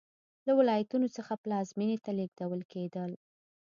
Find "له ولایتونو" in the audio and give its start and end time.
0.45-1.07